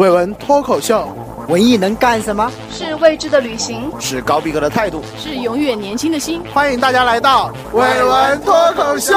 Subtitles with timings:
[0.00, 1.06] 伟文脱口秀，
[1.46, 2.50] 文艺能干什么？
[2.72, 6.42] 是未知的旅行，是高逼格的态度，是永远年轻的心。
[6.54, 9.14] 欢迎大家来到伟文脱口秀。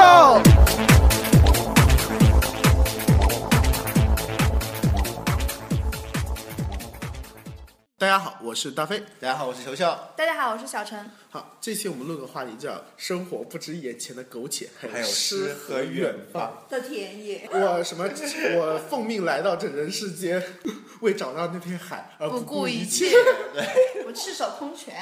[8.04, 9.00] 大家好，我是大飞。
[9.22, 9.86] 大家好，我是球球。
[10.18, 11.10] 大家好，我是小陈。
[11.30, 17.48] 好，这期我们录个话题叫“生活不止眼前的苟且，还有诗和远方的田野”。
[17.50, 18.04] 我什么？
[18.60, 20.44] 我奉命来到这人世间，
[21.00, 23.16] 为找到那片海而不顾一切。
[24.06, 24.94] 我赤手空拳。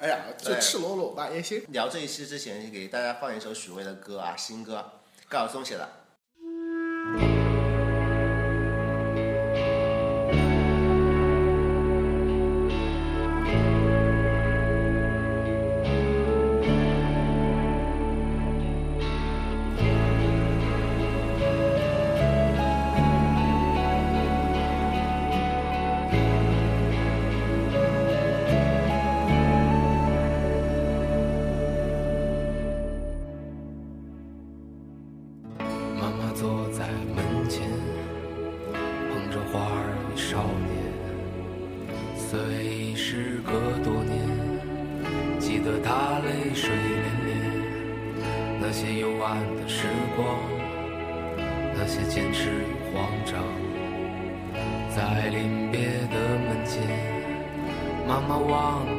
[0.00, 1.62] 哎呀，就赤裸裸吧也行。
[1.68, 4.84] 聊这一期之前，给大家放一首许巍的歌啊，新歌，
[5.28, 5.88] 高晓松写的。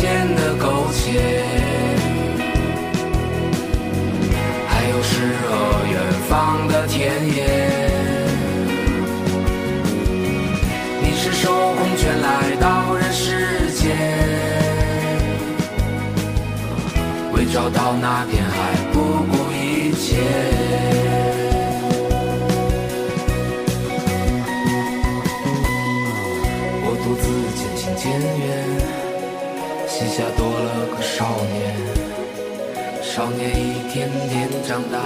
[0.00, 1.42] 间的苟且，
[4.68, 5.50] 还有诗和
[5.90, 7.36] 远方的田野。
[11.02, 13.98] 你赤手空拳来到人世间，
[17.32, 20.57] 为找到那片海不顾一切。
[30.18, 31.78] 下多了个少年。
[33.00, 34.98] 少年一天天长大，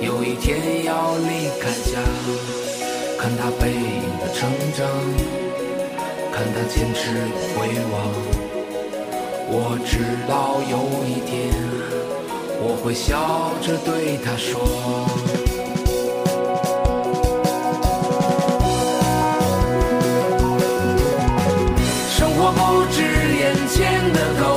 [0.00, 2.02] 有一天要离开家。
[3.16, 4.84] 看他背影的成长，
[6.32, 7.94] 看他坚持与回望。
[9.46, 10.74] 我知道有
[11.06, 11.54] 一天，
[12.58, 15.63] 我会笑着对他说。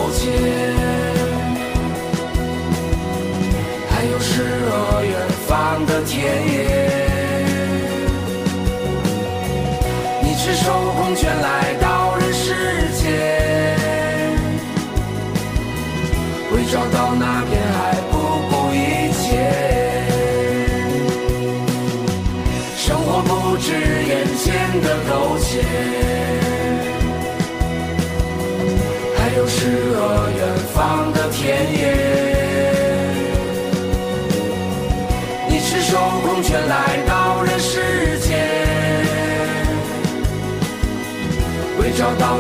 [0.10, 0.47] 的苟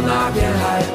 [0.02, 0.87] 那片海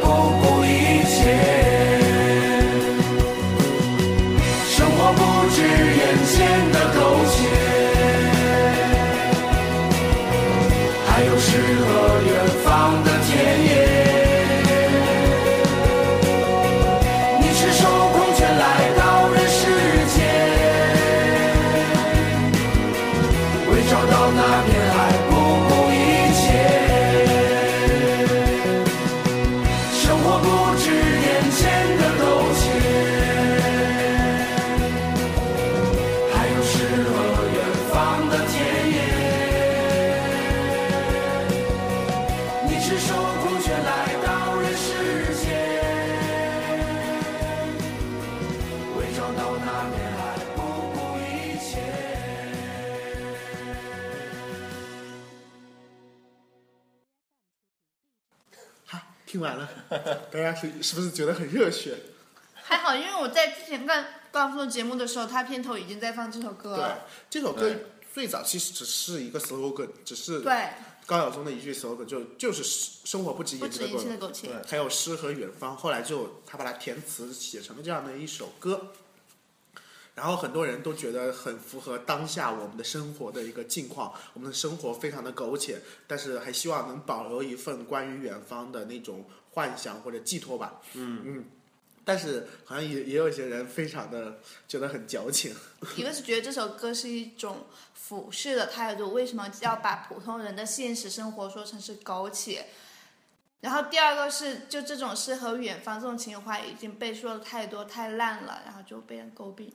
[60.32, 61.98] 大家是是不是觉得很热血？
[62.54, 67.70] 还好，因为我在之前看高晓松的节目的时候，他片头已经在放这首歌了对了。，这首歌
[68.14, 70.70] 最早其实只是一个 slogan，只是对，
[71.04, 74.62] 高晓松的一句 slogan，就就是生活不止不止一眼前的狗，切的苟且。
[74.62, 75.76] 对还有诗和远方。
[75.76, 78.92] 后来就他把它填词写成了这样的一首歌，
[80.14, 90.80] 然后很多人都觉得很符合当下我们的生活的一个境况，我们的生活非常的苟且，但是还希望能保留一份关于远方的那种幻想或者寄托吧。
[90.94, 91.44] 嗯嗯。
[92.04, 95.54] 但是好像也也有一些人非常的觉得很矫情，
[95.96, 97.64] 一个是觉得这首歌是一种
[97.94, 102.66] 俯视的态度，为什么要把普通人的现实生活说成是苟且？
[103.60, 109.72] 然后第二个是，就这种诗和远方这种情怀已经被说的太多太烂了，然后就被人诟病。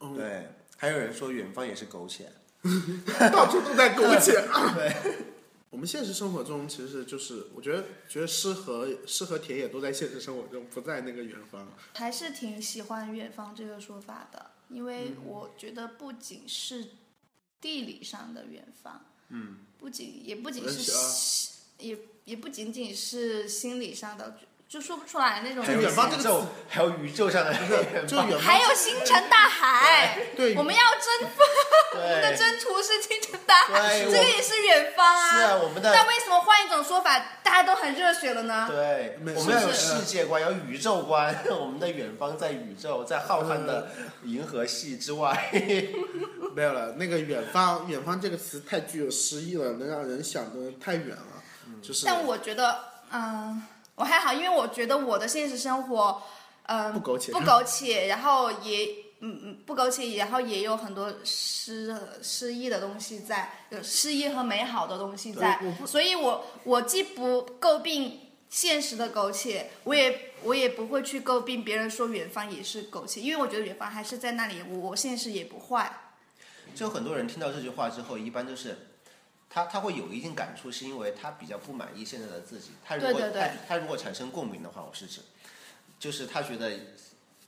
[0.00, 2.32] 嗯对，还有人说远方也是苟且，
[3.30, 4.32] 到处都在苟且。
[4.74, 5.35] 对，
[5.70, 11.68] 我们现实生活中其实就是，我觉得觉得诗和诗和田野都在现实生活中，不在那个远方。
[11.94, 16.90] 还是挺喜欢远方这个说法的，因为我觉得不仅是
[17.60, 31.42] 地理上的远方，嗯，不仅也不仅我也是是也也不仅仅是心理上的，就就说不出来那种还有远方这个宇宙，还有宇宙上的远方，就远方还有星辰大海，对我们要征服
[31.94, 38.66] 我们的，征途是星辰大海，这个也是远方啊是啊，我们的但为什么换一种说法，大家都很热血了呢？
[38.68, 41.34] 对，我们要有是世界观，要有宇宙观。
[41.58, 43.88] 我们的远方在宇宙，在浩瀚的
[44.24, 45.50] 银河系之外。
[46.54, 46.92] 没有了。
[46.92, 51.42] 那个远方，远方这个词太具有诗意了，能让人想的太远了。
[51.80, 52.78] 就是但我觉得，
[53.12, 53.62] 嗯，
[53.96, 56.22] 我还好，因为我觉得我的现实生活，
[56.64, 58.86] 嗯，不苟且不苟且，然后也，
[59.20, 76.00] 嗯嗯，不苟且，然后也有很多诗诗意的东西在，有诗意和美好的东西在所以我我既不诟病现实的苟且，我也我也不会去诟病别人说远方也是苟且，因为我觉得远方还是在那里，我我现实也不坏。
[76.74, 78.95] 就很多人听到这句话之后，一般都是
[79.48, 82.70] 他他会有一定感触，是因为他比较不满意现在的自己。
[82.84, 85.20] 他如果对对对他他如果产生共鸣的话，我是指，
[85.98, 86.72] 就是他觉得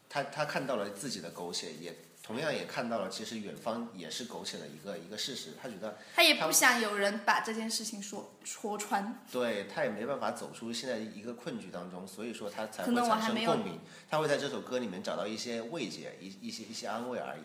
[0.09, 5.55] 他他看到了自己的苟且，也同样也看到了其实远方也是苟且的一个一个事实。
[5.61, 9.23] 他觉得他也不想有人把这件事情说戳穿。
[9.33, 13.81] 对他也没办法走出现在一个困局当中，所以说他才可会产生共鸣，
[14.11, 17.43] 他会在这首歌里面找到一些慰藉，一一些一些安慰而已。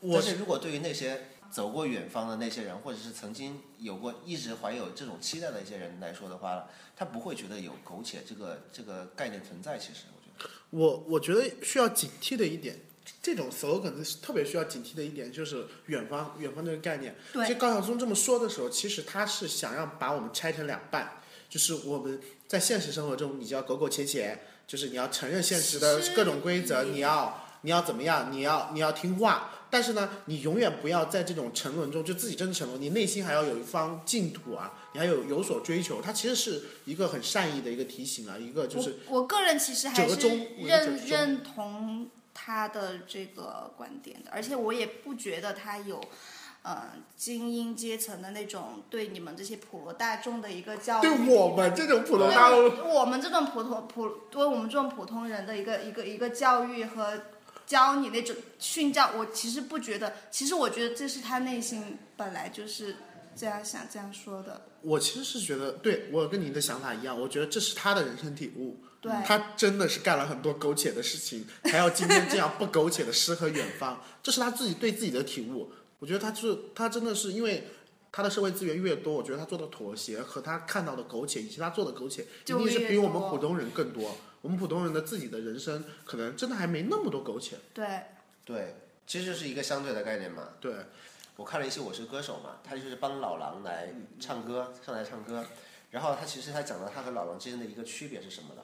[0.00, 9.78] 我但是如果对于那些走过远方的那些人，或者是曾经有过一直怀有这种期待的一些人来说的话，他不会觉得有苟且这个这个概念存在。
[9.78, 12.78] 其实我觉得，我我觉得需要警惕的一点，
[13.22, 17.16] 这种 slogan 特别需要警惕的一点就是远方，远方这个概念。
[17.32, 29.54] 对其实高晓松这么说的时候，其实他是想让把我们拆成两半，就是我们在现实生活中，你就要苟苟且且，就是你要承认现实的各种规则，你要你要怎么样，你要你要听话。
[29.70, 36.00] 但是呢，你永远不要在这种沉沦中就自己真的沉沦，你内心还要有一方净土啊，你还有有所追求。
[36.00, 46.00] 它其实是一个很善意的一个提醒啊，一个就是我我个人其实还是认认同他的这个观点的，而且我也不觉得他有。
[46.60, 57.22] 呃，精英阶层的那种对你们这些普罗大众的一个教育，对我们这种普通大众我们这种普通普对我们这种普通人的一个一个一个教育和
[57.68, 62.96] 教你那种训教，我其实不觉得，其实我觉得这是他内心本来就是
[63.36, 68.82] 这样想这样说的，我其实是觉得，对我跟您的想法一样，我觉得这是他的人生体悟。
[69.00, 75.70] 对他真的是干了很多苟且的事情，还要今天这样不苟且的诗和远方，这是他自己对自己的体悟。
[76.00, 77.68] 我觉得他是他真的是因为
[78.10, 84.16] 他的社会资源越多，我觉得他做的妥协和他看到的苟且，以及他做的苟且，一定是比我们普通人更多。
[84.40, 87.56] 我们普通人的自己的人生，可能真的还没那么多苟且。
[87.74, 88.02] 对，
[88.44, 90.50] 对，其实就是一个相对的概念嘛。
[90.60, 90.72] 对，
[91.36, 95.44] 我看了一些《我是歌手》嘛，他就是帮老狼来唱歌，上台唱歌。
[95.90, 98.62] 然后他其实他讲了他和老狼之间的一个区别是什么的，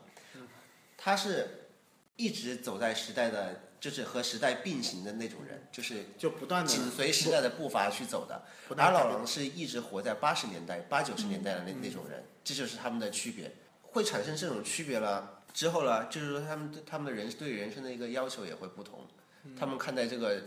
[0.97, 1.69] 他是
[2.17, 8.43] 一直走在时代的，就是和时代并行的那种人，就是就不断的紧随时代的步伐去走的。
[8.79, 13.53] 而老狼是一直活在八十年代、八九十年代的那那种人，这就是他们的区别。
[13.83, 19.07] 会产生这种区别了之后呢，就是说他们对他们的人对人生的一个要求也会不同，
[19.55, 20.41] 他们看待这个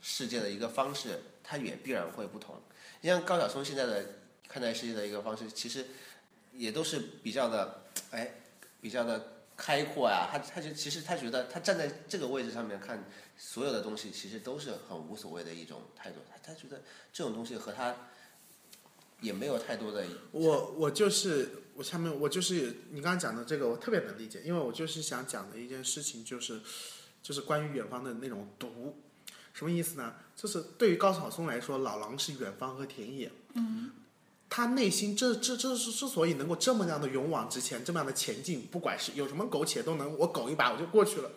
[0.00, 2.54] 世界的一个方式，他也必然会不同。
[3.00, 4.06] 你像高晓松现在的
[4.46, 5.84] 看待世界的一个方式，其实
[6.52, 7.82] 也都是比较的，
[8.12, 8.30] 哎，
[8.80, 13.04] 比较的开阔呀、他他就其实他觉得他站在这个位置上面看
[13.36, 16.20] 所有的东西，其实都是很无所谓的一种态度。
[16.28, 16.82] 他他觉得
[17.12, 17.94] 这种东西和他
[19.20, 26.60] 也没有太多的我我就是我下面我就是你刚刚讲的这个，我特别能理解，因为我就是想讲的一件事情就是
[27.22, 28.98] 就是关于远方的那种毒，
[29.52, 30.14] 什么意思呢？
[30.34, 33.30] 就是对于高晓松来说，老狼是远方和田野。
[33.54, 33.90] 嗯。
[34.56, 41.28] 他内心这这这是之所以能够这么样的勇往直前，这么样的前进，不管是有什么苟且都能我苟一把我就过去了。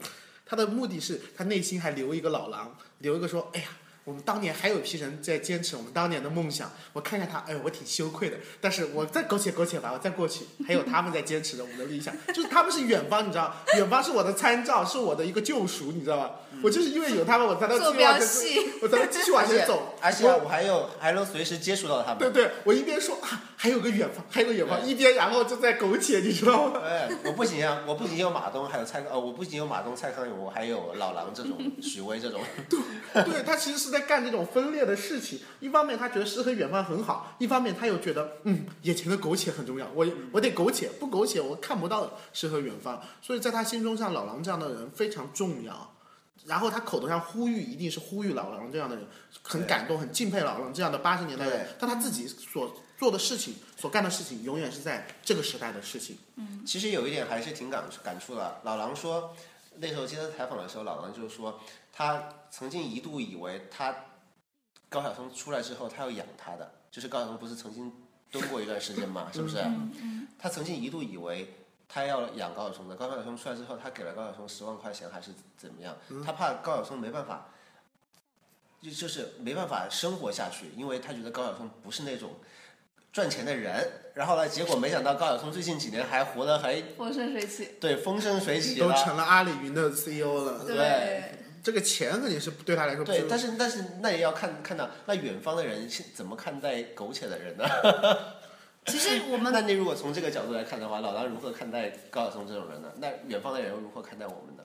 [0.45, 3.69] 他的目的是他内心还留一个老狼，留一个说，哎呀，
[4.07, 6.71] 我们当年还有一批人在坚持我们当年的梦想。
[6.93, 16.31] 我看看他，哎，我挺羞愧的，但是我 再苟且苟且吧，我再过去，还有他们在坚持着我们的理想， 就是他们是远方，你知道，远方是我的参照，是我的一个救赎，你知道吧？
[16.63, 19.95] 我就是因为有他们，我才能继续往前，走， 我才能继续往而且前走。
[19.99, 22.19] 而且我还有还能随时接触到他们。
[22.19, 26.81] 对对，我一边说啊，还有个远方，还有个远方，一边然后就在苟且，你知道吗？
[26.87, 32.39] 哎，我不行啊，我不仅有马东，还有蔡康，呃，我不仅有马东、蔡康永，我还有老狼这种、许巍这种。
[33.13, 35.39] 对他其实是在干这种分裂的事情。
[35.59, 43.01] 一方面他觉得诗和远方很好，一方面他又觉得嗯，眼前的苟且很重要，我我得苟且，不苟且我看不到诗和远方。
[43.21, 45.93] 所以在他心中，像老狼这样的人非常重要。
[46.45, 49.05] 然后他口头上呼吁，一定是呼吁老狼这样的人，
[49.41, 51.67] 很感动，很敬佩老狼这样的八十年代人。
[51.77, 56.17] 但他自己所做的事情，所干的事情，永远是在这个时代的事情。
[56.37, 58.61] 嗯其实有一点还是挺感感触的。
[58.63, 59.35] 老狼说，
[59.79, 61.59] 那时候接受采访的时候，老狼就说，
[61.97, 63.95] 他曾经一度以为他
[64.87, 67.91] 高晓松出来之后，他要养他的，就是高晓松不是曾经
[68.29, 69.57] 蹲过一段时间嘛，是不是？
[70.37, 71.55] 他曾经一度以为
[71.89, 75.97] 他要养高晓松的，高晓松出来之后，他给了高晓松十万块钱还是怎么样？
[76.23, 77.47] 他怕高晓松没办法，
[78.79, 82.35] 就就是没办法生活下去，因为他觉得高晓松不是那种
[83.11, 83.89] 赚钱的人。
[84.13, 87.69] 然后呢，结果没想到高晓松最近几年还活得还风生水起。
[87.81, 88.91] 对风生水起都。
[88.93, 91.36] 成了阿里云的 CEO 了，对
[91.67, 97.65] 这个钱肯定是对他来说不是对，但是但是那也要看看到那远方的人是怎么看待苟且的人呢？
[98.85, 102.89] 其实我们 那你如果从这个角度来看的话，老狼如何看待高晓松这种人呢？
[102.99, 104.63] 那远方的人又如何看待我们呢？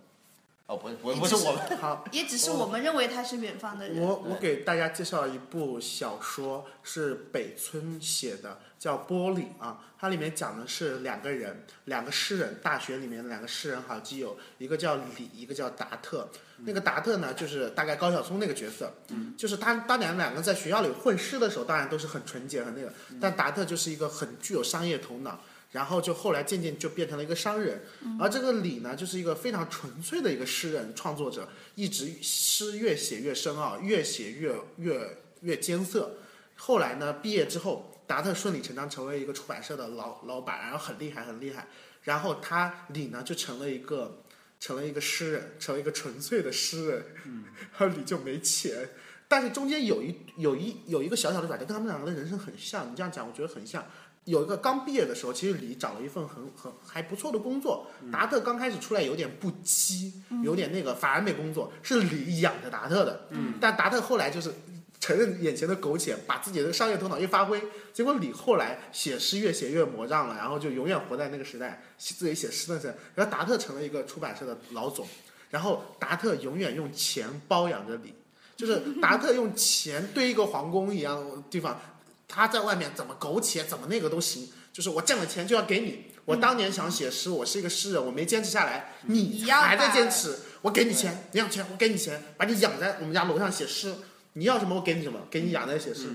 [0.66, 2.04] 哦，不不不是我们，好。
[2.12, 4.00] 也只是我们认为他是远方的人。
[4.00, 9.86] 我我给大家介绍一部小说，是北村写的，叫《玻璃》啊。
[9.98, 16.28] 它里面讲的是两个人，两个诗人，大学里面的两个诗人好基友，一个叫李，一个叫达特。
[16.64, 18.92] 那个达特呢，就是大概高晓松那个角色，
[19.36, 25.40] 就是他当年两个在学校里混诗的时候，当然都是很纯洁很那个，但达特就是一个很具有商业头脑。
[25.72, 27.80] 然后就后来渐渐就变成了一个商人，
[28.20, 36.18] 而这个李呢，就是一个非常纯粹的一个诗人创作者，一直诗越写越深奥，越写越越越艰涩。
[36.56, 41.66] 后来呢，毕业之后，达特顺理成章成为一个出版社的老老板，然后很厉害很厉害。
[42.02, 44.21] 然后他李呢就成了一个
[44.62, 47.04] 成了一个诗人，成为一个纯粹的诗人，
[47.76, 48.90] 然后李就没钱。
[49.26, 52.88] 但是中间有一有一有一个小小的转折，跟他们两个的人生很像。
[52.88, 53.84] 你这样讲，我觉得很像。
[54.24, 57.88] 有一个刚毕业的时候，其实李找了一份很很还不错的工作。
[58.12, 60.12] 达特刚开始出来有点不羁，
[60.44, 63.26] 有点那个，反而没工作，是李养着达特的。
[63.30, 64.54] 嗯，但达特后来就是
[65.02, 67.60] 承认眼前的苟且，把自己的商业头脑一发挥，
[67.92, 75.04] 结果李后来写诗越写越魔障了，然后就永远活在那个时代，自己写诗的时候，然后达特成了一个出版社的老总，
[75.50, 78.14] 然后达特永远用钱包养着李，
[78.56, 81.80] 就是达特用钱堆一个皇宫一样的地方，
[82.28, 86.12] 他在外面怎么苟且怎么那个都行，就是我挣了钱就要给你。
[86.24, 93.92] 我当年想写诗，我是一个诗人，我没坚持下来，你还在坚持，我给你钱，你要钱我给你钱，把你养在我们家楼上写诗，
[94.34, 96.08] 你要什么我给你什么，给你养在写诗。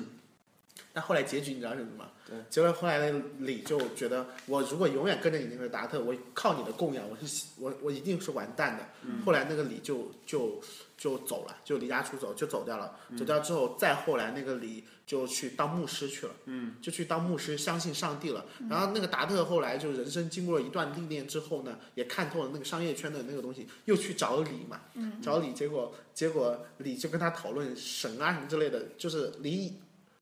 [0.93, 2.11] 但后来结局你知道是什么吗？
[2.27, 8.85] 对，结果后来那个李就觉得，我如果永远跟着你那个达特，我靠你的供养，我是我我一定是完蛋的。
[9.25, 10.61] 后来那个李就就
[10.97, 12.97] 就走了，就离家出走，就走掉了。
[13.17, 18.45] 走掉之后，再后来那个李就去当牧师去了，嗯，就去当牧师，相信上帝了。
[18.69, 24.81] 然后那个达特后来就人生经过了一段历练之后呢，也看透了那个商业圈的那个东西，又去找李嘛，
[25.21, 29.75] 找李，结果结果李就跟他讨论神啊什么之类的，就是李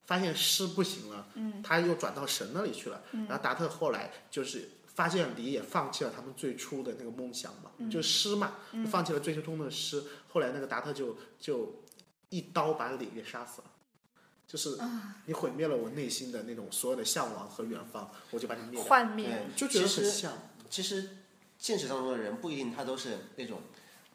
[0.05, 1.27] 发现诗不行了，
[1.63, 3.01] 他又转到神那里去了。
[3.11, 10.03] 然后达特后来就是发现李也放弃了他们最初的那个梦想嘛，就诗嘛，就放弃了追求中的诗。
[10.29, 11.83] 后来那个达特就就
[12.29, 13.71] 一刀把李给杀死了，
[14.47, 14.77] 就是
[15.25, 19.27] 你毁灭了我内心的那种所有的向往和远方，我就把你灭了，幻灭。
[19.27, 20.33] 对，就觉得很像。
[20.69, 21.17] 其实
[21.57, 23.61] 现实当中的人不一定他都是那种，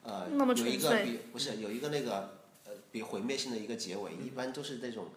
[0.02, 5.08] 呃，那么有一个比不是有一个那个呃比毁灭性的一个结尾，一般都是那种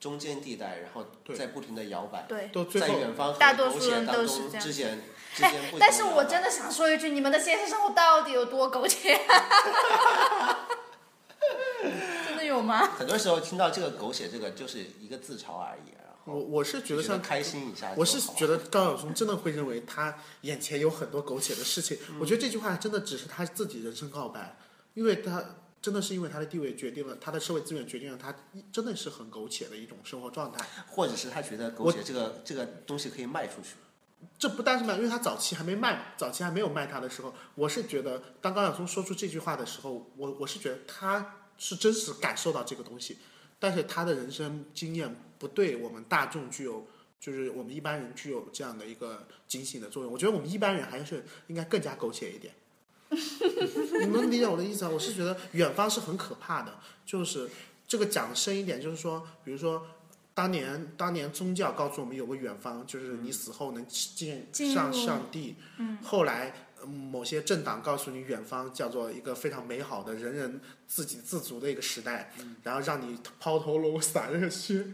[0.00, 2.48] 中间地带，然后对在不停的摇摆，对。
[2.52, 4.98] 都在远方和大多数人当中都是这样之间
[5.40, 9.20] 哎间不停地但是我真的想说一句，你们的现实生活到底有多苟且？
[12.26, 12.86] 真的有吗？
[12.96, 17.92] 很多时候听到这个狗血这个就是一个自嘲而已，然后我我是觉得像开心一下。
[17.96, 21.98] 我是觉得高晓松真的会认为他眼前有很多苟且的事情。
[22.10, 24.56] 嗯我觉得这句话真的只是他自己人生告白，
[24.94, 25.42] 因为他
[25.80, 28.34] 真的是因为他的地位决定了他的社会资源决定了他
[28.72, 30.64] 真的是很苟且的一种生活状态。
[30.88, 33.76] 或者是他觉得苟且这个这个东西可以卖出去。
[34.36, 43.18] 这不单是卖，因为他早期还没卖，早期还没有卖他的时候，我是觉得当高晓松说出这句话的时候，我我是觉得他是真实感受到这个东西，
[43.60, 46.84] 但是他的人生经验不对我们大众具有，
[47.20, 50.12] 就是我们一般人具有这样的一个警醒的作用。
[50.12, 52.52] 我觉得我们一般人还是应该更加苟且一点。
[54.00, 54.90] 你能理解我的意思啊？
[54.90, 57.48] 我是觉得远方是很可怕的，就是
[57.86, 59.86] 这个讲深一点，就是说，比如说。
[60.34, 65.56] 当年，当年宗教告诉我们有个远方，就是你死后能见进上上帝。
[65.78, 65.98] 嗯。
[66.00, 74.86] 后来，嗯某些政党告诉你远方叫做一个非常美好的、人人自给自足的一个时代，然后让你抛头颅洒热血。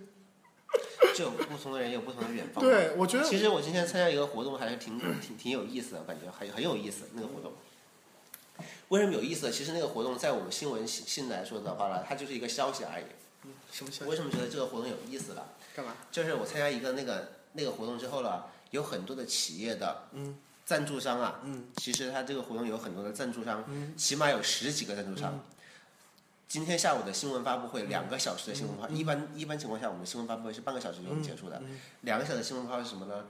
[1.14, 7.52] 就不同的人有不同的远方。，对，我觉得其实我今天参加一个活动还是挺挺挺有意思的，我感觉很很有意思那个活动。
[8.88, 9.50] 为什么有意思？
[9.50, 13.04] 其实那个活动在我们新闻性性来说的话呢，它就是一个消息而已。
[13.72, 15.48] 什么消为什么觉得这个活动有意思了？
[15.74, 15.96] 干嘛？
[16.10, 23.64] 就是我参加一个那个那个活动之后了，有很多的企业的嗯赞助商啊，嗯其实他这个活动有很多的赞助商，
[23.96, 25.32] 起码有十几个赞助商。
[25.34, 25.40] 嗯
[26.46, 31.60] 今天下午的新闻发布会，两个小时的新闻发，嗯一般一般情况下，我们的新闻发布会是半个小时就能结束的。
[32.02, 33.24] 两个小时的新闻发布会是什么呢？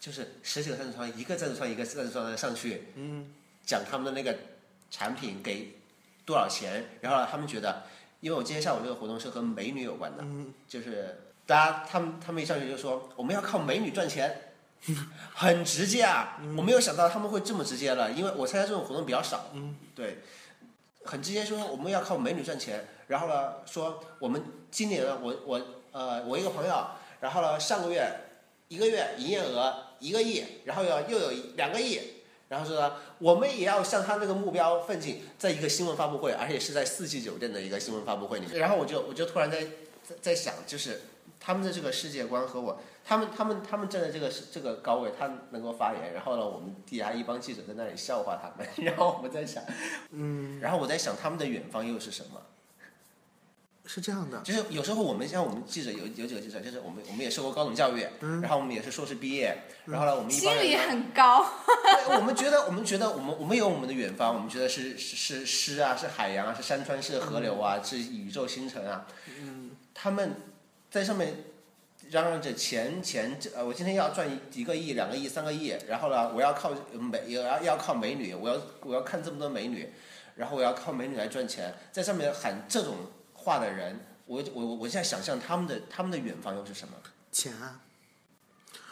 [0.00, 3.34] 就是十几个赞助商，一个赞助商一个赞助商的上去，嗯
[3.66, 4.34] 讲他们的那个
[4.90, 5.76] 产品给
[6.24, 7.84] 多少钱，然后呢他们觉得，
[8.20, 14.52] 因为我今天下午这个活动是和美女有关的，嗯就是大家他们他们一上去就说我们要靠美女赚钱，
[15.34, 16.38] 很直接啊！
[16.56, 20.18] 我没有想到他们会这么直接了，因为我参加这种活动比较少，嗯对，
[21.04, 25.60] 很直接说我们要靠美女赚钱，然后呢说我们今年呢我我
[25.92, 26.86] 呃我一个朋友，
[27.20, 28.08] 然后呢上个月
[28.68, 32.00] 一个月营业额一个亿，然后又又有两个亿。
[32.50, 38.58] 然后说呢，我们也要向他那个目标奋进，在一个新闻发布会，而且是在四季酒店的一个新闻发布会里面。
[38.58, 39.62] 然后我就我就突然在
[40.02, 41.02] 在在想，就是
[41.38, 49.62] 他们的这个世界观和我，他们他们他们站在这个这个高位，他能够发言，然后呢，我们底下一帮记者在那里笑话他们， 然后我们在想，
[50.10, 52.42] 嗯，然后我在想他们的远方又是什么？
[53.92, 54.38] 是这样的。
[54.42, 61.44] 就是有时候我们像我们记者有有几个记者，就是我们我们也受过高等教育，嗯然后我们也是硕士毕业，然后呢，我们一心理很高。
[62.06, 69.06] 对我们觉得，我们觉得，我们我们有我们的远方，我们觉得是是是诗啊，是海洋啊，是山川，是河流啊，是宇宙星辰啊。
[69.40, 69.72] 嗯。
[69.92, 70.36] 他们
[70.90, 71.34] 在上面
[72.10, 79.92] 嚷嚷着钱钱，这呃，我今天要赚一一个亿、两个亿、三个亿，然后呢，我要靠美，也要要靠美女，我要我要看这么多美女，
[80.36, 82.94] 然后我要靠美女来赚钱，在上面喊这种
[83.40, 86.94] 话的人，我我我现在想象他们的他们的远方又是什么？
[87.32, 87.80] 钱啊，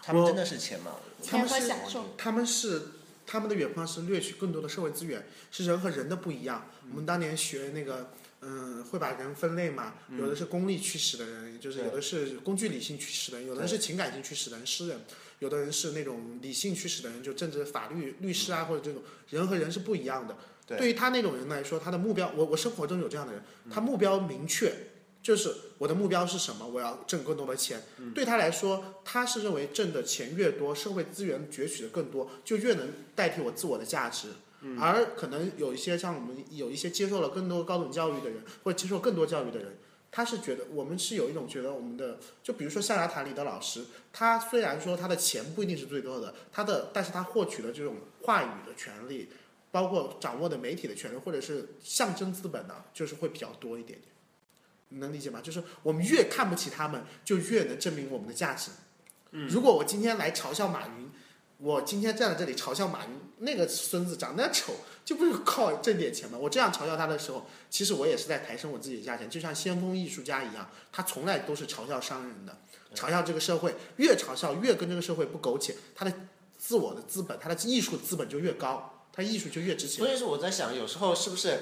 [0.03, 0.93] 他们真的是钱吗？
[1.27, 1.73] 他们是
[2.17, 2.83] 他们是
[3.27, 6.67] 他们的远方是掠取更多的社会资源，是人和人的不一样。
[6.91, 15.01] 我们当年学那个，嗯，会把人分类嘛，有的是功利驱使的人，也就是有的是工具理性驱使的人，有的人是情感性驱使的人，诗人，
[15.41, 20.37] 有的人是那种理性驱使的人，就政治法律律师啊，或者这种人和人是不一样的。
[20.69, 24.73] 对对于他那种人来说，他的目标，我我生活中有这样的人，他目标明确，
[25.23, 27.83] 就是我的目标是什么，我要挣更多的钱。
[28.15, 34.29] 对他来说，他是认为挣的钱越多，社会资源攫取的更多，就越能代替我自我的价值。
[34.77, 39.79] 而可能有一些像我们有一些接受了更多高等教育的人，或者接受更多教育的人，
[40.11, 49.29] 他是觉得我们是有一种觉得我们的，就比如说象牙塔里的老师，他虽然说他的钱不一定是最多的，他的但是他获取的这种话语的权利，
[49.71, 54.13] 包括掌握的媒体的权利，或者是象征资本呢，就是会比较多一点点。
[54.89, 55.41] 你能理解吗？
[55.43, 58.71] 就是我们越看不起他们，就越能证明我们的价值。
[59.31, 61.11] 如果我今天来嘲笑马云，
[61.59, 64.73] 我今天站在这里嘲笑马云，那个孙子长得丑，
[65.05, 66.39] 就不是靠挣点钱吗？
[66.39, 72.57] 我这样嘲笑他的时候，其实我也是在抬升我自己的价钱，就像先锋艺术家一样，他从来都是嘲笑商人的，
[72.95, 76.13] 嘲笑这个社会，越嘲笑越跟这个社会不苟且，他的
[76.57, 80.09] 自我的资本，他的艺术资本就越高，他艺术就越值钱所。
[80.09, 81.59] 以说我在想，有时候是不是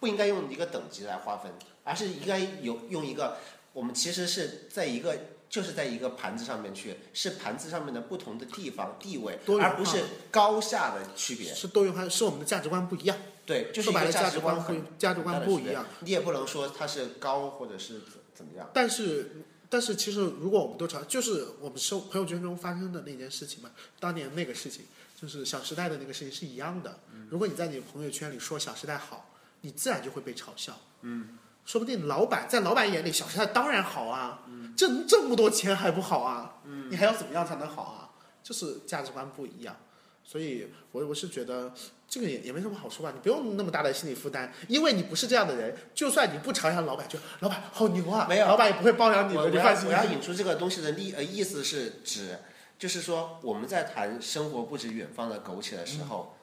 [0.00, 3.36] 不应该用一个等级来划分，而是应该有用一个，
[3.74, 5.14] 我们其实是在一个
[5.50, 11.52] 就是在一个盘子上面去，是盘子上面的不同的地方地位而不是高下的区别。
[11.52, 13.18] 是多元化，是我们的价值观不一样。
[13.44, 15.84] 对，就是说白了，价值观很价值观不一样。
[16.00, 18.70] 你也不能说它是高或者是怎怎么样。
[18.72, 24.86] 但是，但是其实如果我们都查，就是我们生朋友圈中发生的那件事情嘛，当年那个事情，
[25.24, 26.98] 就是《小时代》的那个事情是一样的。
[27.30, 29.30] 如果你在你的朋友圈里说《小时代》好，
[29.62, 30.78] 你自然就会被嘲笑。
[31.00, 34.42] 嗯，说不定老板在老板眼里，《小时代》当然好啊，
[34.76, 36.56] 挣这么多钱还不好啊？
[36.66, 38.10] 嗯，你还要怎么样才能好啊？
[38.42, 39.74] 就是价值观不一样。
[40.22, 41.72] 所以我我是觉得
[42.08, 50.04] 这个也也没什么好说吧，你不用那么大的心理负担，因为你不是这样的人，就算你不嘲笑老板，就老板好牛啊，没有老板也不会包养你的，我我你放心要我。
[50.04, 52.38] 要引出这个东西的意呃意思是指，
[52.84, 56.36] 就是说我们在谈生活不止远方的苟且的时候，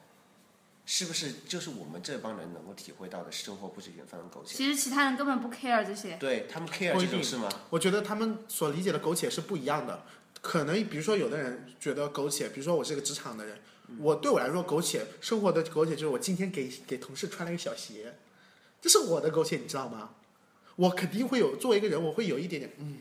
[0.84, 4.56] 是不是就是我们这帮人能够体会到的生活不止远方的苟且？
[4.56, 6.16] 其实其他人根本不 care 这些。
[6.16, 7.48] 对他们 care 不一定这种事吗？
[7.70, 10.02] 我觉得他们所理解的苟且是不一样的。
[10.40, 13.60] 可能比如说有的人觉得苟且，比如说我是个职场的人，
[14.00, 18.18] 我对我来说苟且生活的苟且就是我今天给给同事穿了一个小鞋，
[18.80, 20.14] 这是我的苟且，你知道吗？
[20.74, 22.98] 我肯定会有作为一个人，我会有一点点嗯，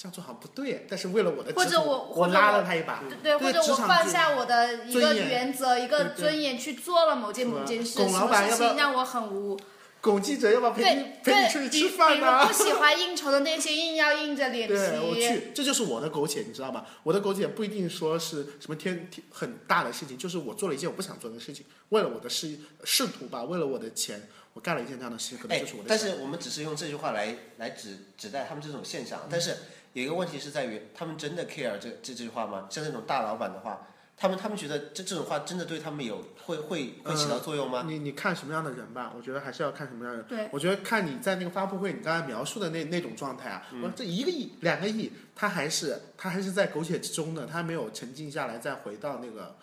[0.00, 9.60] 这样做好像不对，但是为了我的职或者我我拉或者我了他一把，对对，或者我放下我的一个原则、一个尊严去做了某件某件事，龚老什么事板要不要情让我很无
[10.00, 15.20] 龚记者要不要陪你对陪你出，去吃饭呢、你们不喜欢应酬的那些，硬要硬着脸对我皮。
[15.20, 16.86] 去，这就是我的苟且，你知道吗？
[17.02, 25.88] 我的苟且不一定说是什么天天很大的事情，就是我做了一件我不想做的事情，为了我的仕仕途吧，为了我的钱，我干了一件这样的事情，可能哎就是我的。
[25.90, 29.54] 但是我们只是用这句话来来指指代他们这种现象，但是
[29.92, 32.66] 有一个问题是在于，他们真的 care 这这句话吗？
[32.70, 37.84] 像那种大老板的话，他们他们觉得这这种话真的对他们有会会会起到作用吗？
[37.86, 40.28] 你你看什么样的人吧，我觉得还是要看什么样的人。
[40.28, 49.56] 对，我觉得看你在那个发布会，你刚才描述的那那种状态啊，我说这一个亿、两个亿，他还是他还是在苟且之中的，他没有沉静下来，再回到那个，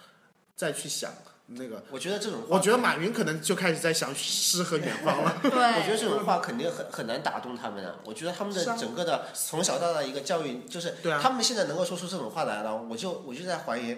[0.56, 1.12] 再去想
[1.48, 1.84] 那个。
[1.90, 5.38] 我觉得这种话，我觉得马云可能就开始在想诗和远方了。
[5.42, 8.00] 对，我觉得这种话肯定很很难打动他们的。
[8.06, 13.98] 我觉得他们的整个的从小到大一个教育，就是他们现在能够说出这种话来了，我就我就在怀疑，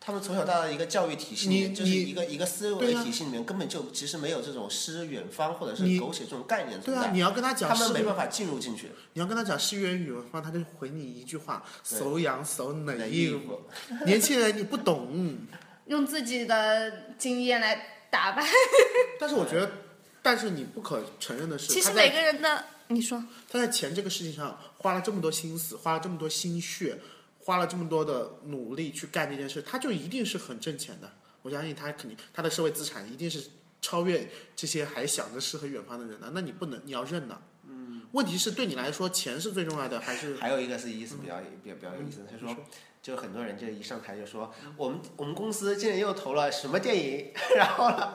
[0.00, 8.90] 他们从小到大一个教育体系里面，就是一个一个思维体系里面根本就其实没有这种诗远方或者是狗血这种概念对啊，存在，你要跟他讲他们诗没办法进入进去。
[9.12, 13.14] 你要跟他讲诗源语文方，他就回你一句话：对手痒手那冷硬。
[13.14, 13.60] 衣服，
[14.06, 15.38] 年轻人你不懂，
[15.90, 18.44] 用自己的经验来打败。
[19.18, 19.70] 但是我觉得，
[20.22, 26.96] 但是你不可承认的是，其实每个人的，你说，他在钱这个事情上花了这么多心思，花了这么多心血，
[27.40, 31.10] 花了这么多的努力去干这件事，他就一定是很挣钱的。
[31.42, 33.42] 我相信他肯定他的社会资产一定是
[33.82, 36.30] 超越这些还想着诗和远方的人的。
[36.32, 37.42] 那你不能，你要认的。
[37.68, 38.02] 嗯。
[38.12, 42.56] 问题是对你来说，钱是最重要的，还是还有一个是意思比较比较比较有意思，他说。
[43.02, 48.14] 就很多人就一上台就说，我们我们公司今年又投了什么电影， 然后呢，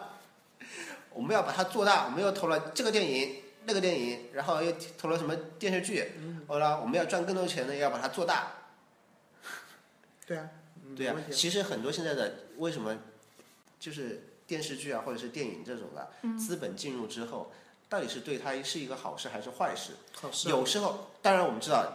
[1.11, 6.11] 我们要把它做大，我们又投了这个电影、那个电影，然后又投了什么电视剧，
[6.47, 8.51] 后来我们要赚更多钱呢，要把它做大。
[10.27, 10.49] 对啊？
[10.83, 12.95] 嗯对啊其实很多现在的为什么
[13.79, 17.51] 就是电视剧啊或者是电影这种的，资本进入之后，
[17.89, 19.93] 到底是对它是一个好事还是坏事？
[20.13, 21.91] 好事啊有时候，当然我们知道，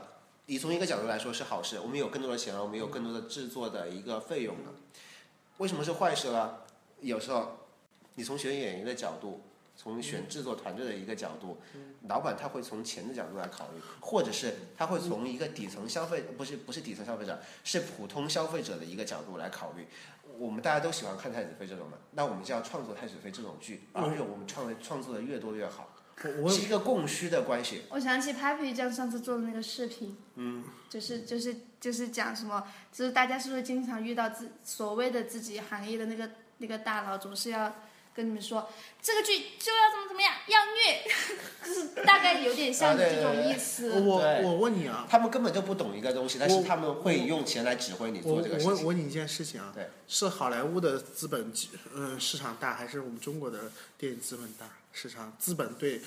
[0.51, 4.75] 你从一个角度来说是好事，我们有更多的钱了，我们有更多的制作的一个费用了。
[5.59, 6.57] 为什么是坏事呢？
[7.03, 7.57] 有时候，
[8.17, 9.43] 你从选演员的角度，
[9.77, 11.59] 从选制作团队的一个角度，
[12.09, 19.87] 老板他会从钱的角度来考虑，或者是他会从一个底层消费，不是不是底层消费者，是普通消费者的一个角度来考虑。
[20.37, 25.90] 我们大家都喜欢看太子妃这种的，那我们就要创作太子妃这种剧，而且我们创的创作的越多越好，
[26.49, 27.83] 是一个供需的关系。
[27.91, 37.75] 我想起 Papi 酱上次做的那个视频，嗯，就是就是就是讲什么，就是大家是不是经常遇到自所谓的自己行业的那个那个大佬，总是要
[38.15, 38.69] 跟你们说
[39.01, 41.05] 这个剧就要怎么怎么样，要虐，
[41.65, 44.01] 就是大概有点像你这种意思。
[44.01, 48.69] 我我问你啊，他们根本就不懂一个东西，但是他们会用钱来指挥你做这个事情。
[48.71, 51.53] 问我问你一件事情啊，对，是好莱坞的资本
[51.95, 54.69] 嗯、市场大，还是我们中国的电影资本大？
[54.93, 56.01] 市场资本对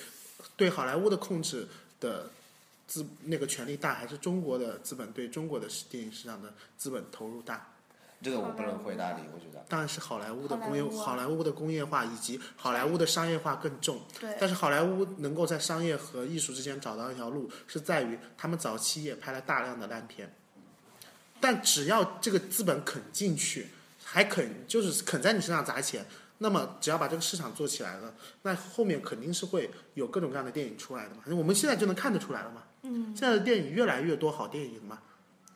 [0.58, 1.68] 对好莱坞的控制
[2.02, 2.30] 的
[2.86, 7.66] 资那个权力大，还是中国的资本对中国的电影市场的资本投入大？
[8.24, 9.64] 这个我不能回答你，我觉得。
[9.70, 14.00] 当然是好莱坞的工业好莱坞的工业化以及好莱坞的商业化更重。
[14.20, 20.34] 对，但是好莱坞能够在商业和艺术之间找到一条路，是在于他们早期也拍了大量的烂片，
[21.40, 23.68] 但只要这个资本肯进去，
[24.04, 26.06] 还肯就是肯在你身上砸钱，
[26.38, 31.24] 那么只要把这个市场做起来了，那后面肯定是会有各种各样的电影出来的嘛。
[31.30, 32.64] 我们现在就能看得出来了嘛。
[32.84, 33.16] 嗯。
[33.16, 35.00] 现在的电影越来越多好电影嘛，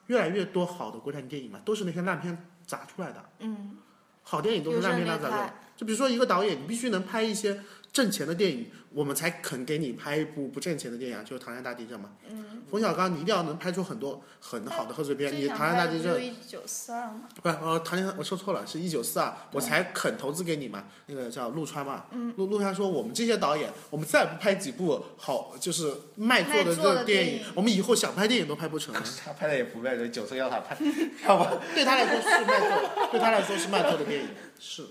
[0.07, 3.23] 越来越多好的国产电影嘛，都是那些烂片砸出来的。
[3.39, 3.77] 嗯，
[4.21, 5.53] 好电影都是烂片砸出来的。
[5.75, 7.59] 就比如说一个导演，你必须能拍一些
[7.93, 12.11] 挣钱的电影，我们才肯给你拍一部不挣钱的电影啊，就是《唐山大地震》嘛。
[12.29, 12.61] 嗯。
[12.69, 17.21] 冯小刚，你一定要能拍出很多很好的贺岁片，你《唐山大地震一九四二嘛。
[17.41, 20.83] 不是，呃，唐山我说错了，是一九四二，我才肯投资给你嘛。
[21.05, 29.01] 那个叫陆川嘛，嗯陆陆川说我们这些导演，我们再不拍几部好就是卖座的这个电影电影，我们以后想拍电影都拍不成了。
[29.23, 30.77] 他拍的也不卖座，九岁要他拍，
[31.25, 34.85] 要 不对他来说是卖座，对他来说是卖座的电影，是，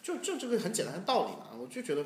[0.00, 1.46] 就就这个很简单的道理嘛。
[1.62, 2.04] 我就觉得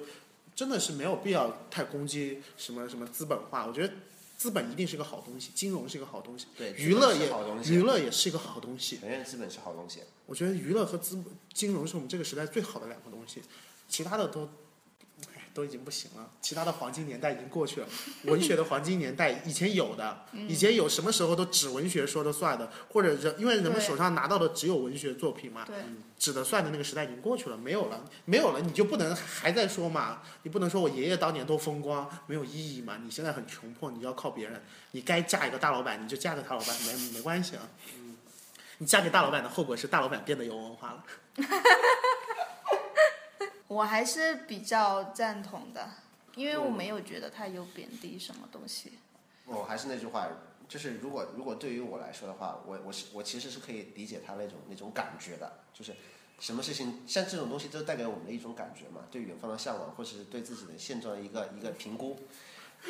[0.54, 3.94] 真的是没有必要太攻击什么什么资本化，我觉得
[4.36, 8.98] 资本一定是个好东西，金融是一个好东西，对娱乐也好东西娱乐也是一个好东西。
[8.98, 10.00] 承认资本是好东西。
[10.26, 11.22] 我觉得娱乐和资
[11.54, 13.40] 金融是我们这个时代最好的两个东西，
[13.88, 14.48] 其他的都，哎，
[15.56, 16.30] 都已经不行了。
[16.42, 17.88] 其他的黄金年代已经过去了，
[18.30, 25.76] 文学的黄金年代 以前有的，以前有什么时候都指文学说的算的，或者人因为人们手上拿到的只有文学作品嘛，对，
[26.18, 30.20] 指的算的那个时代已经过去了，没有了，没有了，你就不能还在说嘛？
[30.42, 32.98] 你不能说我爷爷当年多风光，没有意义嘛？
[33.02, 37.62] 你现在很穷迫，你就要靠别人，你该嫁一个大老板，你就嫁个大老板，没没关系啊。
[38.78, 41.04] 你嫁给大老板的后果是大老板变得有文化了。
[43.68, 45.88] 我还是比较赞同的，
[46.34, 48.92] 因为我没有觉得他有贬低什么东西。
[49.44, 50.28] 我还是那句话，
[50.68, 55.94] 就是如果如果对于我来说的话，我我是我其实是可以理解他那种那种感觉的，就是
[56.38, 62.16] 什么事情像这种东西都带给我们的一种感觉嘛，对远方的向往，或是对自己的现状的一个一个评估。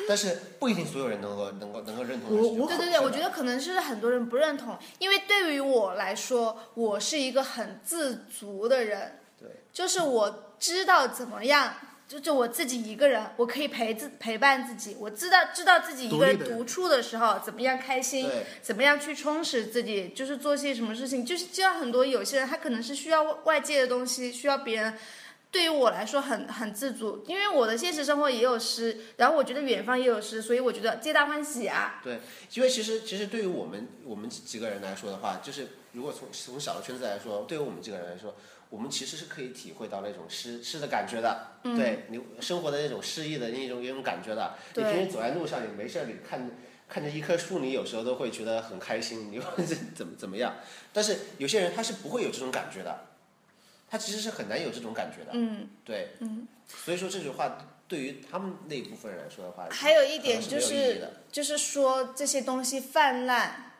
[0.07, 11.73] 但是不一定所有人能够能够能够认同对对对，我觉得可能是很多人不认同，因为对于我来说，我是一个很自足的人，对，就是我知道怎么样，
[12.07, 18.29] 就就我自己一个人，我可以陪自陪伴自己，我知道知道自己一个人独处的时候怎么样开心，
[18.61, 24.97] 怎么样去充实自己，就是做些什么事情，就是就像很多有些人他可能是需要外界的东西，需要别人。
[25.57, 31.99] 对于我来说很很自足，因为我的现实生活也有诗，然后我觉得远方也有诗，所以我觉得皆大欢喜啊。
[32.03, 32.19] 对，
[32.53, 38.35] 因为其实其实对于我们我们几几个人来说的话，就是如果从从小的圈子来说，对于我们几个人来说，
[38.69, 44.53] 我们其实是可以体会到那种诗诗的感觉的，嗯对你生活的那种诗意的那种那种感觉的。
[44.75, 46.51] 你平时走在路上，你没事你看
[46.87, 49.65] 看着一棵树，你有时候都会觉得很开心，你会
[49.95, 50.53] 怎么怎么样？
[50.93, 53.06] 但是有些人他是不会有这种感觉的，
[53.89, 56.47] 他其实是很难有这种感觉的，嗯，对，嗯。
[56.67, 63.71] 所以说这句话对于他们那一部分人来说的话，还有一点就是就是说这些东西泛滥，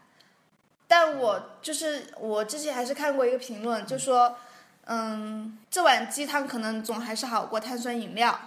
[0.88, 4.38] 但我就是我之前还是看过一个评论，就说，
[4.86, 8.39] 嗯，这碗鸡汤可能总还是好过碳酸饮料，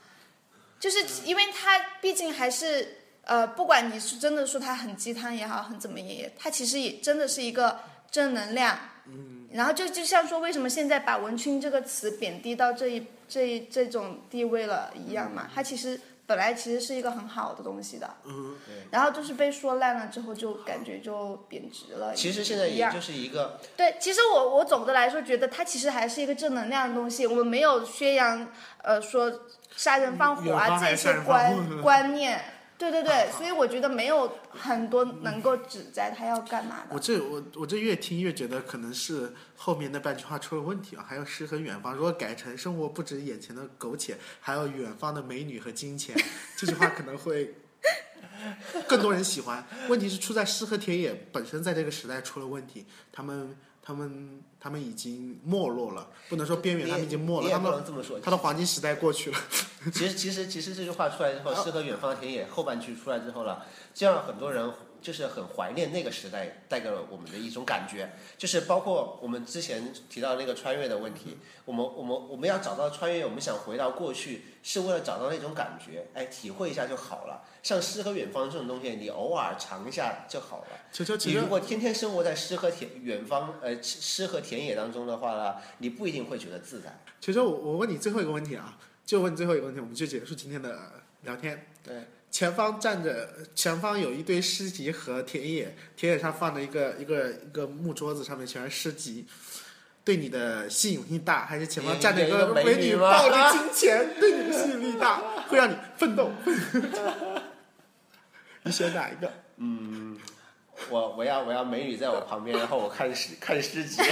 [0.80, 7.80] 就是因为它毕竟还是呃，不管你是真的说它很鸡汤也好，很怎么也，它其实也真的是一个
[8.10, 8.78] 正能量。
[9.04, 15.48] 嗯，然后就就像说，为什么现在把文青这个词贬低到这一这一这种地位了一样嘛？
[15.54, 18.56] 它其实本来其实是一个很好的东西的，嗯，
[18.90, 22.12] 然后就是被说烂了之后，就感觉就贬值了。
[22.14, 28.48] 其实现在一样也就是一个对，其实我我总的来说觉得它其实还是一个正能量的东西，我们没有宣扬
[28.82, 29.42] 呃说
[29.76, 32.40] 杀人放火啊这些观观念。
[32.78, 36.94] 对对对，所以我觉得没有很多能够指摘他要干嘛的。
[36.94, 41.94] 我这我我这越听越觉得可能是后面那半句话出了问题啊，还有诗和远方。
[41.94, 46.14] 如果改成生活不止眼前的苟且，还有远方的美女和金钱，
[46.56, 47.54] 这句话可能会
[48.86, 49.64] 更多人喜欢。
[49.88, 58.18] 问题是出在诗和田野本身在这个时代出了问题，他们他们他们已经没落了，不能说边缘，他们已经没了，你也不他们能这么说。
[58.18, 59.38] 他的黄金时代过去了。
[59.92, 77.44] 其实其实其实这句话出来之后， 诗和远方的田野后半句出来之后了，这让很多人就是很怀念那个时代带给了我们的一种感觉，就是包括我们之前提到那个穿越的问题，我们我们我们要找到穿越，我们想回到过去，是为了找到那种感觉，哎，体会一下就好了。
[77.62, 80.66] 像诗和远方这种东西，你偶尔尝一下就好了。
[80.92, 87.00] 球球其实你如果天天生活在诗和田远方呃诗和田野当中的话呢，你不一定会觉得自在。
[87.20, 90.78] 球球，我我问你最后一个问题啊，就问最后一个问题，我们就结束今天的
[91.22, 91.66] 聊天。
[91.82, 92.04] 对，
[92.36, 99.26] 前方站着，前方有一堆诗集和田野，田野上放着一个一个一个木桌子，上面全是诗集。
[100.04, 106.30] 对你的吸引力大，还是前方站着一个美美女抱着金钱，对你的吸引力大，会让你奋斗？
[108.64, 109.32] 你选哪一个？
[109.56, 110.18] 嗯
[110.90, 114.02] 我我要我要美女在我旁边，然后我看诗看诗集。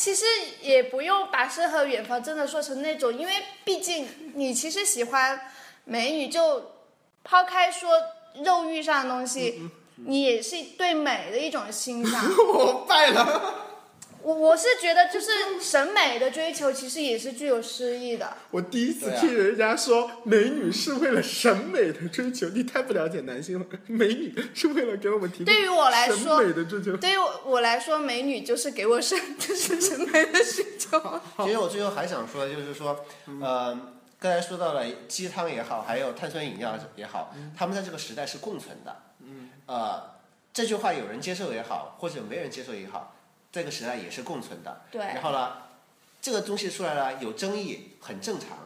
[0.00, 0.24] 其实
[0.62, 3.34] 也不用把诗和远方真的说成那种，因为
[3.64, 5.38] 毕竟你其实喜欢
[5.84, 6.72] 美女，就
[7.22, 7.90] 抛开说
[8.42, 12.24] 肉欲上的东西，你也是对美的一种欣赏。
[12.48, 13.69] 我败了。
[14.22, 15.28] 我我是觉得就是
[15.60, 18.36] 审美的追求其实也是具有诗意的。
[18.50, 23.66] 我第一次听人家说美女是为了审美的追求，你太不了解男性了。
[23.86, 26.96] 美女是为了给我们提供对于我来说审美的追求。
[26.96, 31.00] 对于我我来说，美女就是给我审 就是审美的需求。
[31.44, 33.04] 其实我最后还想说，就是说，
[33.40, 33.78] 呃，
[34.18, 38.96] 刚才说到了鸡汤也好，还有碳酸饮料也好，他们在这个时代是共存的。
[39.20, 39.50] 嗯。
[39.66, 40.02] 呃，
[40.52, 43.14] 这句话有人接受也好，或者没人接受也好，
[43.52, 44.82] 这个时代也是共存的。
[44.90, 45.52] 对然后呢，
[46.20, 48.58] 这个东西出来了有争议，很正常。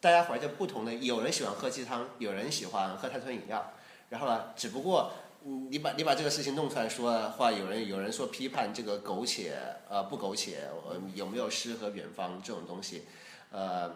[0.00, 3.72] 大家怀着不同的，有人喜欢喝鸡汤，有人喜欢喝碳酸饮料。
[4.10, 5.12] 然后呢，只不过
[5.46, 9.56] 嗯你把你把这个事情弄出来说的话，有人有人说批判这个苟且
[9.88, 13.04] 呃不苟且，呃有没有诗和远方这种东西，
[13.50, 13.94] 呃，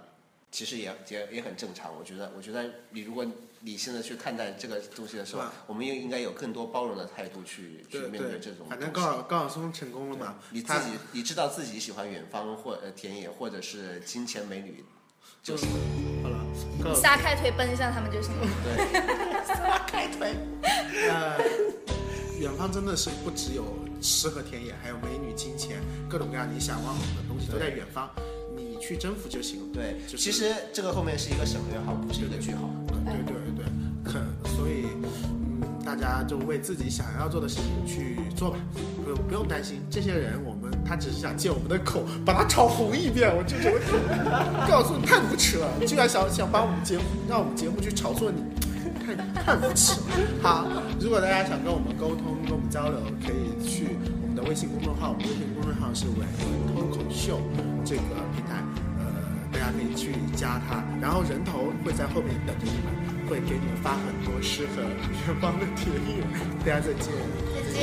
[0.50, 1.94] 其实也也也很正常。
[1.96, 3.24] 我觉得我觉得你如果
[3.62, 14.84] 理性的去看待这个东西的时候，我们又应该有更多包容的态度去去面对对这种，反正高晓高晓松成功了嘛，你自己你知道自己喜欢远方或呃田野或者是金钱美女，
[15.42, 15.66] 就就是
[16.22, 16.38] 好了，
[16.84, 18.46] 你撒开腿奔向他们就行了。
[18.64, 20.34] 对， 撒开腿
[21.08, 21.38] 呃，
[22.40, 23.64] 远方真的是不只有
[24.00, 28.22] 诗和田野，还有美女、金钱，各种各样你想望的东西都在远方，你
[28.80, 29.66] 去征服就行了。
[29.72, 32.68] 对，就是其实这个后面是一个省略号，不是一个句号。
[33.04, 33.64] 对对对对，
[34.04, 34.18] 可
[34.56, 38.58] 所以，嗯，大家就为自己想要做的事情去做吧，
[39.04, 48.42] 不用不用担心这些人，我们他只是想借我们的口把他炒红一遍，我就觉得告诉你太无耻了，居然想想把我们节目让我们节目去炒作你。
[49.08, 50.06] 太太无耻了！
[50.42, 50.66] 好，
[51.00, 57.40] 如果大家想跟我们沟通、跟我们交流，可以去我们的微信公众号，我们微信公众号是“伟文脱口秀”
[57.84, 58.02] 这个
[58.34, 58.62] 平台
[58.98, 59.04] 呃
[59.52, 62.92] 大家可以去加他然后人头会在后面等着你们
[63.28, 66.22] 会给你们发很多适合远方的田野
[66.64, 67.12] 大家再见。
[67.54, 67.78] 再见。